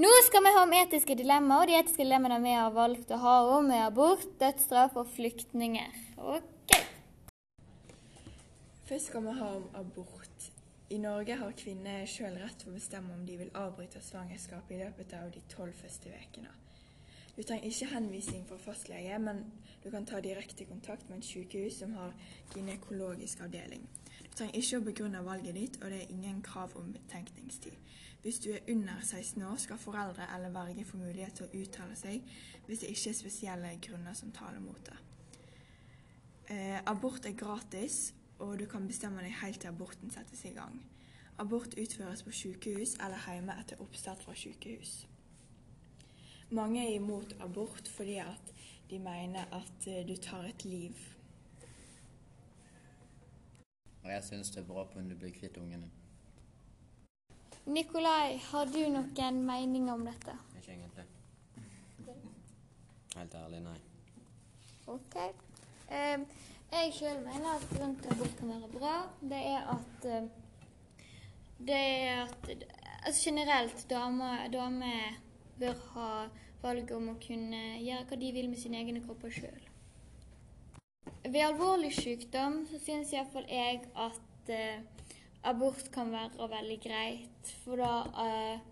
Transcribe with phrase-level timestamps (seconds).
[0.00, 3.18] Nå skal vi ha om etiske dilemmaer, og de etiske dilemmaene vi har valgt å
[3.20, 5.98] ha om, er abort, dødsstraff og flyktninger.
[6.36, 6.72] Ok.
[8.88, 10.46] Først skal vi ha om abort.
[10.88, 14.80] I Norge har kvinner sjøl rett til å bestemme om de vil avbryte svangerskapet i
[14.86, 16.54] løpet av de tolv første ukene.
[17.36, 19.44] Du trenger ikke henvisning fra fastlege, men
[19.84, 22.16] du kan ta direkte kontakt med et sykehus som har
[22.54, 23.84] gynekologisk avdeling.
[24.30, 27.76] Du trenger ikke å begrunne valget ditt, og det er ingen krav om betenkningstid.
[28.22, 31.96] Hvis du er under 16 år, skal foreldre eller verge få mulighet til å uttale
[31.96, 32.20] seg
[32.66, 34.98] hvis det ikke er spesielle grunner som taler mot det.
[36.50, 40.78] Eh, abort er gratis, og du kan bestemme deg helt til aborten settes i gang.
[41.38, 45.06] Abort utføres på sykehus eller hjemme etter oppstart fra sykehus.
[46.50, 48.52] Mange er imot abort fordi at
[48.90, 50.96] de mener at eh, du tar et liv.
[54.02, 55.90] Og jeg syns det er bra på om du blir kvitt ungene.
[57.66, 60.34] Nikolai, har du noen mening om dette?
[60.58, 61.04] Ikke egentlig.
[63.16, 63.78] Helt ærlig, nei.
[64.90, 65.16] Ok.
[65.90, 66.18] Eh,
[66.70, 70.06] jeg sjøl mener at grunnen til abort kan være bra, det er at
[71.60, 72.48] Det er at
[73.04, 74.92] altså generelt damer dame
[75.58, 76.28] bør ha
[76.62, 79.60] valget om å kunne gjøre hva de vil med sine egne kropper sjøl.
[81.30, 84.80] Ved alvorlig sykdom så syns iallfall jeg at eh,
[85.46, 87.50] abort kan være veldig greit.
[87.62, 87.90] For da
[88.24, 88.62] eh,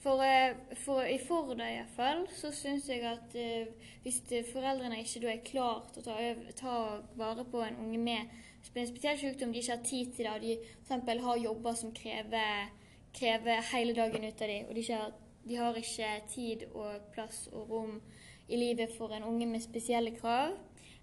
[0.00, 3.66] for, eh, for, I Forda iallfall så syns jeg at eh,
[4.04, 6.14] hvis foreldrene ikke da er klar til å ta,
[6.60, 6.76] ta
[7.20, 8.32] vare på en unge med
[8.64, 10.54] spesiell sykdom, de ikke har tid til det, og de
[10.86, 11.24] f.eks.
[11.26, 12.70] har jobber som krever,
[13.18, 15.12] krever hele dagen ut av dem, og de, ikke har,
[15.44, 18.00] de har ikke tid og plass og rom
[18.48, 20.56] i livet for en unge med spesielle krav.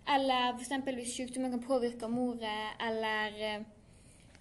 [0.07, 0.69] Eller f.eks.
[0.95, 3.37] hvis sykdommen kan påvirke moret, eller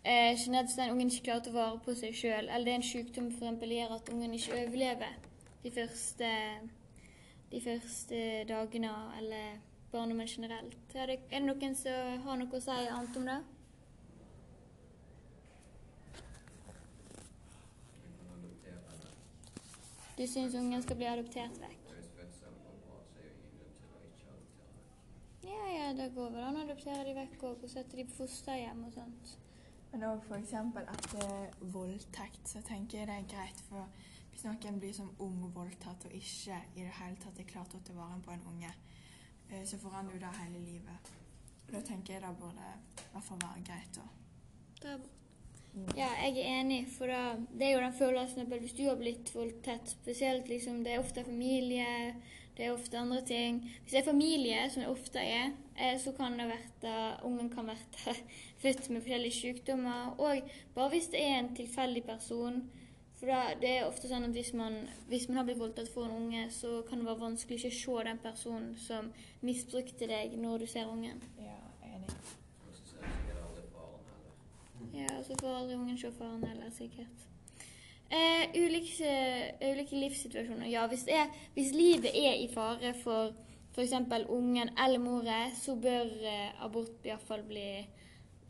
[0.05, 2.81] eh, generelt den ungen ikke klarer å ta vare på seg sjøl, eller det er
[2.81, 5.15] en sykdom eksempel gjør at ungen ikke overlever
[5.63, 6.31] de første,
[7.53, 9.59] de første dagene, eller
[9.93, 10.79] barndommen generelt.
[10.95, 13.42] Er det, er det noen som har noe å si annet om det?
[20.19, 21.79] Du syns ungen skal bli adoptert vekk?
[25.42, 28.19] Ja, ja, det går vel an å adoptere de vekk òg, og sette de på
[28.23, 29.33] fosterhjem og sånt.
[29.92, 30.55] Men òg f.eks.
[30.83, 33.64] etter voldtekt, så tenker jeg det er greit.
[33.69, 33.89] For
[34.33, 37.83] hvis noen blir som ung voldtatt og ikke i det hele tatt er klar til
[37.83, 38.73] å ta vare på en unge,
[39.51, 41.13] eh, så forandrer jo det hele livet.
[41.73, 44.01] Da tenker jeg det burde i hvert fall være greit.
[45.77, 45.97] bra.
[45.97, 48.98] Ja, jeg er enig, for da, det er jo den følelsen at hvis du har
[49.01, 51.86] blitt voldtatt, spesielt liksom, det er ofte familie,
[52.62, 53.56] det er ofte andre ting.
[53.83, 57.67] Hvis det er familie, som det ofte er, eh, så kan det være ungen kan
[57.67, 58.14] være
[58.62, 60.14] født med forskjellige sykdommer.
[60.18, 60.42] Og
[60.74, 62.70] bare hvis det er en tilfeldig person.
[63.17, 64.78] For da, det er ofte sånn at hvis man,
[65.11, 67.80] hvis man har blitt voldtatt for en unge, så kan det være vanskelig ikke å
[67.80, 71.18] se den personen som misbrukte deg, når du ser ungen.
[71.42, 71.58] Ja,
[71.90, 72.14] enig.
[74.94, 77.32] Ja, og så får aldri ungen se faren heller, sikkert.
[78.12, 79.12] Eh, ulike,
[79.64, 80.67] ulike livssituasjoner.
[80.68, 83.33] Ja, hvis, er, hvis livet er i fare for
[83.73, 83.95] f.eks.
[84.28, 87.64] ungen eller moren, så bør eh, abort iallfall bli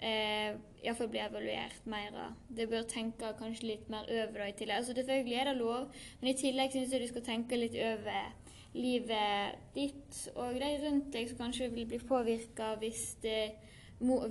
[0.03, 0.51] eh,
[0.83, 2.11] i hvert fall bli evaluert mer.
[2.11, 2.27] da.
[2.57, 4.77] Det bør tenke kanskje litt mer over det i tillegg.
[4.77, 5.89] Altså Selvfølgelig er det lov,
[6.21, 8.33] men i tillegg syns jeg du skal tenke litt over
[8.75, 13.13] livet ditt og de rundt deg som kanskje vil bli påvirka hvis,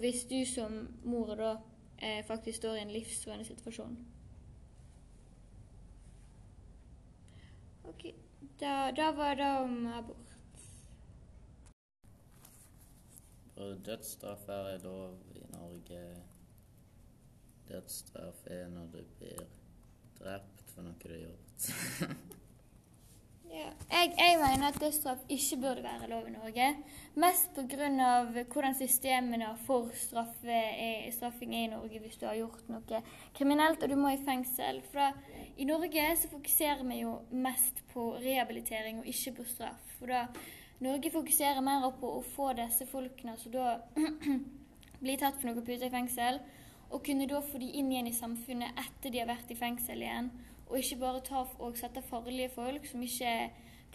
[0.01, 1.53] hvis du som mor da
[2.01, 3.95] eh, faktisk står i en livstruende situasjon.
[7.91, 8.15] Ok,
[8.59, 10.31] da, da var det om abort.
[13.55, 16.01] Og dødsstraff er lov i Norge.
[17.67, 19.43] Dødsstraff er når du blir
[20.21, 21.67] drept for noe du har gjort.
[23.91, 26.67] Jeg, jeg mener at dødsstraff ikke burde være lov i Norge.
[27.15, 28.43] Mest pga.
[28.53, 33.01] hvordan systemene for straffe er, straffing er i Norge hvis du har gjort noe
[33.35, 34.79] kriminelt og du må i fengsel.
[34.91, 35.09] For da,
[35.57, 39.83] I Norge så fokuserer vi jo mest på rehabilitering og ikke på straff.
[39.99, 40.21] For da
[40.79, 43.73] Norge fokuserer mer på å få disse folkene som da
[45.03, 46.39] blir tatt for noe pute i fengsel,
[46.91, 49.99] og kunne da få de inn igjen i samfunnet etter de har vært i fengsel
[49.99, 50.31] igjen.
[50.69, 53.35] Og ikke bare ta og sette farlige folk som ikke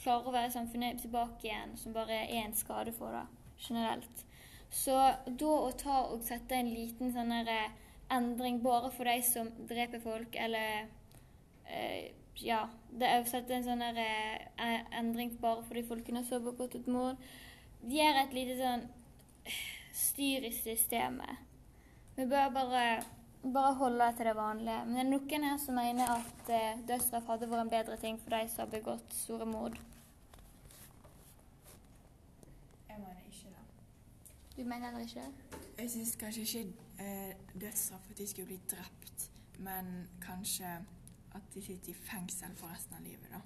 [0.01, 3.25] klarer å være samfunnet, tilbake igjen, som bare er en skade for det
[3.69, 4.25] generelt.
[4.71, 4.95] Så
[5.27, 7.71] da å ta og sette en liten sånn eh,
[8.13, 10.87] endring bare for de som dreper folk, eller
[11.65, 16.51] eh, Ja, det å sette en sånn eh, endring bare for de folkene som har
[16.51, 17.17] begått et mord,
[17.87, 18.85] gjør et lite sånn
[19.97, 21.41] styr i systemet.
[22.17, 22.83] Vi bør bare
[23.53, 24.85] bare holde deg til det vanlige.
[24.87, 28.19] Men det er noen her som mener at eh, dødsstraff hadde vært en bedre ting
[28.23, 29.77] for de som har begått store mord.
[32.89, 33.65] Jeg mener ikke det.
[34.57, 35.61] Du mener heller ikke det?
[35.79, 36.65] Jeg syns kanskje ikke
[37.05, 40.79] eh, dødsstraff at de skulle bli drept, men kanskje
[41.37, 43.41] at de sitter i fengsel for resten av livet, da.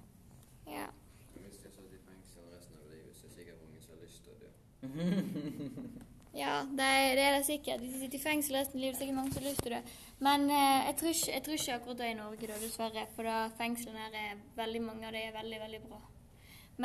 [0.71, 0.87] Ja.
[1.35, 4.01] Hvis de satt i fengsel resten av livet, så er det sikkert mange som har
[4.05, 6.11] lyst til å dø.
[6.33, 7.81] Ja, det er, det er det sikkert.
[7.83, 9.81] De sitter i fengsel resten av livet, sikkert mange som har det.
[10.23, 13.03] Men eh, jeg, tror ikke, jeg tror ikke akkurat det er i Norge, da, dessverre.
[13.15, 15.99] For da fengslene her er veldig mange og de er veldig, veldig bra.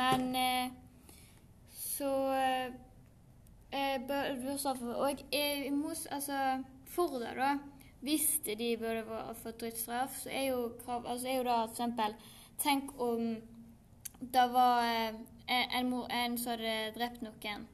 [0.01, 0.75] Men eh,
[1.71, 2.75] så eh,
[3.71, 7.57] bør, bør- dødsstraff Og eh, mos, altså, for det, da
[8.01, 12.13] Hvis de burde fått dødsstraff, så er jo krav Altså er jo da for eksempel
[12.61, 13.23] Tenk om
[14.19, 17.67] det var eh, en, mor, en som hadde drept noen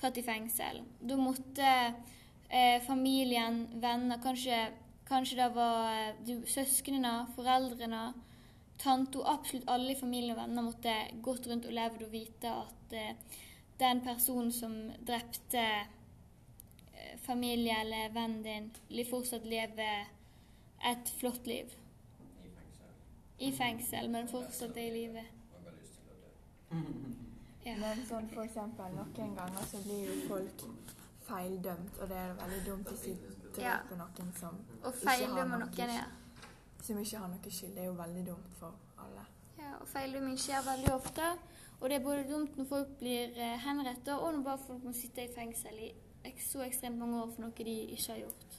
[0.00, 0.80] satt i fengsel.
[1.00, 1.66] Da måtte
[2.48, 4.60] eh, familien, venner Kanskje,
[5.08, 8.12] kanskje det var eh, du- søsknene, foreldrene,
[8.80, 12.52] tante og absolutt alle i familien og venner måtte gått rundt og levd og vite
[12.62, 13.12] at eh,
[13.80, 14.72] den personen som
[15.08, 20.08] drepte eh, familie eller vennen din, li- fortsatt lever
[20.90, 21.68] et flott liv.
[22.40, 22.96] I fengsel.
[23.48, 25.26] I fengsel, men fortsatt er i live.
[26.70, 26.80] Og
[27.70, 27.76] Ja.
[27.80, 30.64] Men sånn for eksempel, noen ganger så blir jo folk
[31.28, 33.14] feildømt, og det er veldig dumt hvis de
[33.56, 36.06] dreper noen som Og ikke har feildømmer noen, ja.
[36.82, 37.74] som ikke har noe skyld.
[37.76, 39.26] Det er jo veldig dumt for alle.
[39.60, 41.32] Ja, og feildømming skjer veldig ofte.
[41.80, 44.92] Og det er både dumt når folk blir eh, henrettet, og når bare folk må
[44.96, 45.90] sitte i fengsel i
[46.40, 48.58] så ekstremt mange år for noe de ikke har gjort.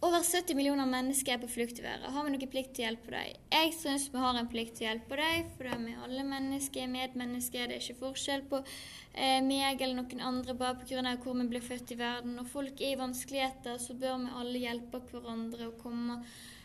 [0.00, 2.08] Over 70 millioner mennesker er på flukt i verden.
[2.14, 3.40] Har vi noen plikt til å hjelpe dem?
[3.52, 6.86] Jeg syns vi har en plikt til å hjelpe dem, for vi er alle mennesker,
[6.88, 7.66] medmennesker.
[7.68, 11.12] Det er ikke forskjell på eh, meg eller noen andre bare pga.
[11.20, 12.32] hvor vi ble født i verden.
[12.38, 16.16] Når folk er i vanskeligheter, så bør vi alle hjelpe hverandre og komme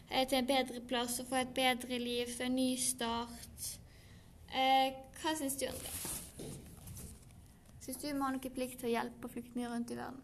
[0.08, 3.70] eh, til en bedre plass og få et bedre liv, få en ny start.
[4.48, 5.96] Eh, hva syns du det?
[7.84, 10.24] Syns du vi har noen plikt til å hjelpe flyktninger rundt i verden?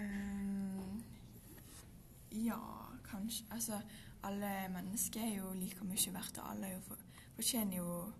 [0.00, 0.69] Ehm,
[2.32, 2.60] ja,
[3.10, 3.46] kanskje.
[3.50, 3.80] Altså,
[4.22, 6.98] alle mennesker er jo like mye verdt, og alle er
[7.36, 8.12] fortjener jo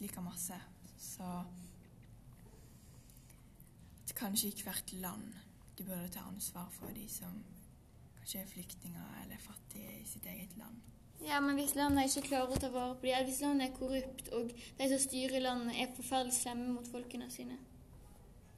[0.00, 0.54] like masse.
[0.98, 1.44] Så
[4.18, 5.34] kanskje i hvert land
[5.78, 7.34] de burde ta ansvar for de som
[8.16, 10.80] kanskje er flyktninger eller fattige i sitt eget land.
[11.24, 14.28] Ja, men hvis landet ikke klarer å ta vare på dem, hvis landet er korrupt,
[14.34, 17.58] og de som styrer landet er forferdelig slemme mot folkene sine,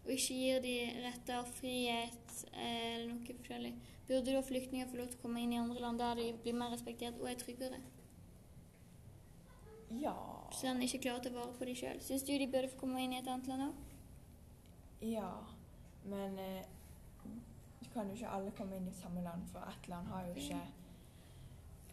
[0.05, 0.75] og ikke gir de
[1.05, 3.73] retter, frihet eh, eller noe forskjellig,
[4.09, 6.57] burde da flyktninger få lov til å komme inn i andre land der de blir
[6.57, 7.81] mer respektert og er tryggere?
[10.01, 10.15] Ja.
[10.55, 12.85] så de ikke klarer å ta vare på dem sjøl, syns du de burde få
[12.85, 13.87] komme inn i et annet land òg?
[15.01, 15.33] Ja,
[16.07, 16.69] men eh,
[17.93, 20.61] kan jo ikke alle komme inn i samme land, for ett land har jo ikke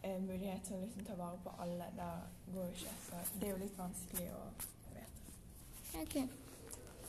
[0.04, 1.89] eh, mulighet til å liksom ta vare på alle.
[1.98, 2.09] Det
[2.54, 2.98] går jo ikke.
[3.07, 5.07] Så det er jo litt vanskelig å vite.
[6.04, 6.46] Ok.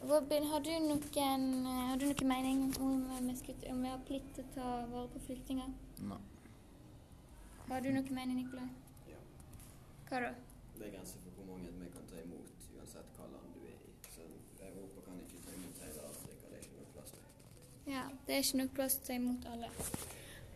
[0.02, 3.98] Robin, har du noen, eh, har du noen mening om vi, skal, om vi har
[4.06, 5.72] plikt til å ta vare på flyktninger?
[6.06, 6.18] Nei.
[7.68, 8.68] Har du noen mening, Nikolai?
[9.10, 9.18] Ja.
[10.08, 10.30] Hva da?
[10.76, 13.74] Det er grenser for hvor mange vi kan ta imot, uansett hva land du er
[13.74, 13.96] i.
[14.14, 14.22] Så
[14.68, 17.92] Europa kan ikke ta imot hele Afrika, det er ikke nok plass til.
[17.92, 19.72] Ja, det er ikke nok plass til å ta imot alle.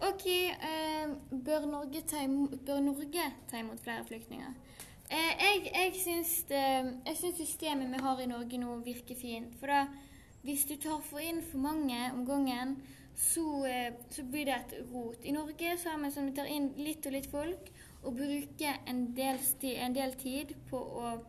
[0.03, 0.27] OK,
[0.71, 1.17] eh,
[1.51, 4.55] bør, Norge ta imot, bør Norge ta imot flere flyktninger?
[5.13, 6.65] Eh, jeg jeg syns, det,
[7.07, 9.53] jeg syns systemet vi har i Norge nå, virker fint.
[9.61, 9.83] For da,
[10.43, 12.79] hvis du tar for inn for mange om gangen,
[13.15, 15.21] så, eh, så blir det et rot.
[15.25, 17.69] I Norge så har vi sånn vi tar inn litt og litt folk,
[18.03, 19.39] og bruker en del,
[19.75, 21.21] en del tid på å eh,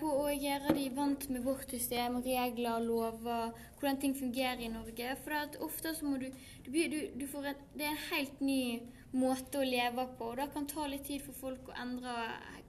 [0.00, 5.14] på å gjøre de vant med vårt system, regler, lover, hvordan ting fungerer i Norge.
[5.24, 6.26] For ofte så må du,
[6.66, 6.76] du,
[7.16, 8.82] du, en, Det er en helt ny
[9.14, 10.30] måte å leve på.
[10.30, 12.12] og Det kan ta litt tid for folk å endre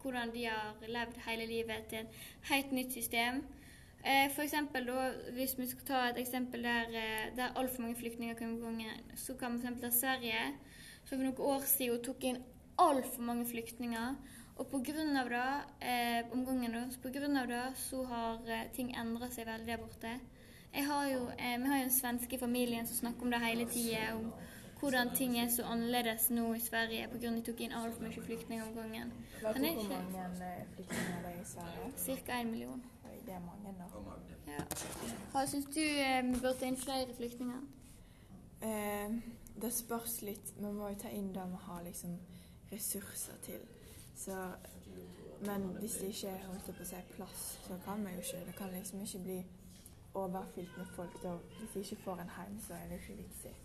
[0.05, 3.43] hvordan de har levd hele livet til et helt nytt system.
[4.05, 7.95] Eh, for eksempel da, Hvis vi skal ta et eksempel der, eh, der altfor mange
[7.95, 9.81] flyktninger kom i gangen, så kan vi f.eks.
[9.81, 10.53] ta Sverige,
[11.05, 12.43] som for noen år siden tok inn
[12.77, 14.15] altfor mange flyktninger.
[14.55, 14.71] Og
[15.19, 19.33] av det, eh, omgangen da, så på grunn av det så har eh, ting endret
[19.33, 20.19] seg veldig der borte.
[20.73, 23.39] Jeg har jo, eh, vi har jo en svenske i familien som snakker om det
[23.39, 24.31] hele tida, om
[24.79, 27.27] hvordan ting er så annerledes nå i Sverige pga.
[27.27, 29.11] at de tok inn altfor mye flyktninger om gangen.
[29.37, 31.91] Er hvor mange flyktninger flyktninger det er i Sverige?
[31.97, 32.83] Cirka én million.
[33.05, 33.85] Oi, det er mange, da.
[34.51, 34.63] Ja.
[35.31, 37.61] Hva syns du eh, vi bør ta inn flere flyktninger?
[38.61, 39.15] Eh,
[39.61, 40.53] det spørs litt.
[40.57, 42.17] Vi må jo ta inn det vi har liksom
[42.75, 43.65] ressurser til.
[44.15, 44.37] Så,
[45.45, 48.45] men hvis det ikke er holdt på å si, plass, så kan vi jo ikke.
[48.47, 49.39] Det kan liksom ikke bli
[50.15, 51.21] overfylt med folk.
[51.23, 51.37] Da.
[51.59, 53.55] Hvis de ikke får en hjem, så er det ikke vits i.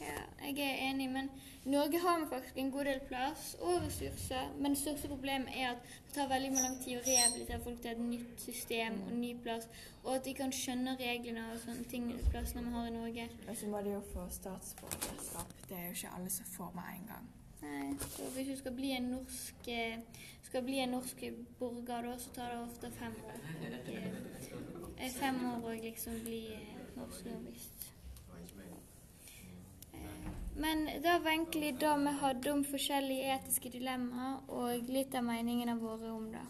[0.00, 1.30] Ja, jeg er enig, men
[1.64, 4.52] i Norge har vi faktisk en god del plass og ressurser.
[4.58, 7.90] Men det største problemet er at det tar veldig lang tid å rehabilitere folk til
[7.90, 9.68] et nytt system og ny plass,
[10.04, 13.28] og at de kan skjønne reglene og sånne ting plassene vi har i Norge.
[13.48, 15.52] Og så må de jo få statsborgerskap.
[15.68, 17.28] Det er jo ikke alle som får med en gang.
[17.60, 19.98] Nei, så hvis du skal bli en norsk, eh,
[20.64, 21.24] bli en norsk
[21.58, 23.40] borger, da, så tar det ofte fem år.
[24.82, 27.90] Og, eh, fem år å liksom bli eh, norsk visst.
[29.92, 30.00] Eh,
[30.56, 35.76] Men det var egentlig det vi hadde om forskjellige etiske dilemmaer, og litt av meningene
[35.80, 36.46] våre om det.